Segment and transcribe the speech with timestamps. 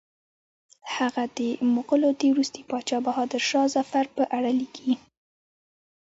[0.95, 1.39] هغه د
[1.73, 4.91] مغولو د وروستي پاچا بهادر شاه ظفر په اړه لیکي.